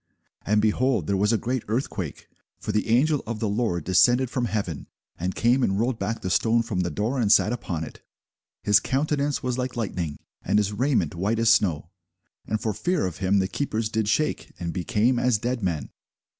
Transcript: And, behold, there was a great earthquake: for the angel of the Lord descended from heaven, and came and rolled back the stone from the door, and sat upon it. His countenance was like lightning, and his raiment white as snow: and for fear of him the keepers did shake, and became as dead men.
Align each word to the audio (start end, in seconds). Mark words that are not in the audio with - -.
And, 0.47 0.63
behold, 0.63 1.05
there 1.05 1.15
was 1.15 1.31
a 1.31 1.37
great 1.37 1.61
earthquake: 1.67 2.27
for 2.59 2.71
the 2.71 2.87
angel 2.89 3.21
of 3.27 3.39
the 3.39 3.47
Lord 3.47 3.83
descended 3.83 4.31
from 4.31 4.45
heaven, 4.45 4.87
and 5.19 5.35
came 5.35 5.61
and 5.61 5.79
rolled 5.79 5.99
back 5.99 6.23
the 6.23 6.31
stone 6.31 6.63
from 6.63 6.79
the 6.79 6.89
door, 6.89 7.19
and 7.19 7.31
sat 7.31 7.53
upon 7.53 7.83
it. 7.83 8.01
His 8.63 8.79
countenance 8.79 9.43
was 9.43 9.59
like 9.59 9.75
lightning, 9.77 10.17
and 10.41 10.57
his 10.57 10.73
raiment 10.73 11.13
white 11.13 11.37
as 11.37 11.51
snow: 11.51 11.91
and 12.47 12.59
for 12.59 12.73
fear 12.73 13.05
of 13.05 13.17
him 13.17 13.37
the 13.37 13.47
keepers 13.47 13.89
did 13.89 14.07
shake, 14.07 14.51
and 14.59 14.73
became 14.73 15.19
as 15.19 15.37
dead 15.37 15.61
men. 15.61 15.91